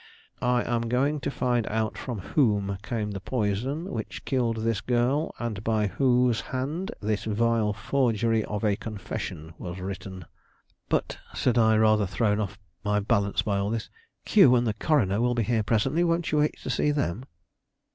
[0.41, 5.31] I am going to find out from whom came the poison which killed this girl,
[5.37, 10.25] and by whose hand this vile forgery of a confession was written."
[10.89, 13.91] "But," said I, rather thrown off my balance by all this,
[14.25, 17.25] "Q and the coroner will be here presently, won't you wait to see them?"